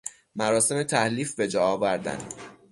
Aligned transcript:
مراسم 0.35 0.83
تحلیف 0.83 1.39
بجاآوردن 1.39 2.17